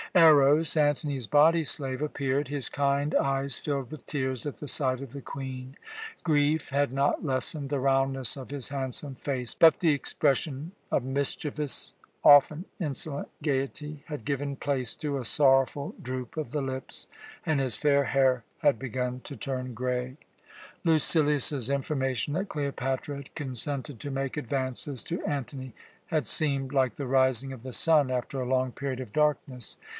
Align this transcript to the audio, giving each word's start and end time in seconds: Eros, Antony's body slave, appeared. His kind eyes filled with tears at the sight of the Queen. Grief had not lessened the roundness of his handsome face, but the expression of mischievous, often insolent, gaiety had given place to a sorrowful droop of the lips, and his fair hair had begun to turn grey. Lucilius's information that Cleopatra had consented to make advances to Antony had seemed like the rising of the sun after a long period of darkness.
Eros, 0.15 0.75
Antony's 0.75 1.25
body 1.27 1.63
slave, 1.63 2.01
appeared. 2.01 2.47
His 2.49 2.67
kind 2.67 3.15
eyes 3.15 3.57
filled 3.59 3.91
with 3.91 4.05
tears 4.07 4.45
at 4.45 4.55
the 4.55 4.67
sight 4.67 4.99
of 4.99 5.13
the 5.13 5.21
Queen. 5.21 5.77
Grief 6.23 6.67
had 6.69 6.91
not 6.91 7.23
lessened 7.23 7.69
the 7.69 7.79
roundness 7.79 8.35
of 8.35 8.49
his 8.49 8.69
handsome 8.69 9.15
face, 9.15 9.53
but 9.53 9.79
the 9.79 9.93
expression 9.93 10.73
of 10.91 11.05
mischievous, 11.05 11.93
often 12.25 12.65
insolent, 12.77 13.29
gaiety 13.41 14.03
had 14.07 14.25
given 14.25 14.57
place 14.57 14.95
to 14.95 15.17
a 15.17 15.23
sorrowful 15.23 15.95
droop 16.01 16.35
of 16.35 16.51
the 16.51 16.61
lips, 16.61 17.07
and 17.45 17.61
his 17.61 17.77
fair 17.77 18.05
hair 18.05 18.43
had 18.57 18.77
begun 18.79 19.21
to 19.21 19.37
turn 19.37 19.73
grey. 19.73 20.17
Lucilius's 20.83 21.69
information 21.69 22.33
that 22.33 22.49
Cleopatra 22.49 23.17
had 23.17 23.35
consented 23.35 23.99
to 24.01 24.11
make 24.11 24.35
advances 24.35 25.03
to 25.05 25.23
Antony 25.23 25.73
had 26.07 26.27
seemed 26.27 26.73
like 26.73 26.95
the 26.95 27.07
rising 27.07 27.53
of 27.53 27.63
the 27.63 27.71
sun 27.71 28.11
after 28.11 28.41
a 28.41 28.45
long 28.49 28.73
period 28.73 28.99
of 28.99 29.13
darkness. 29.13 29.77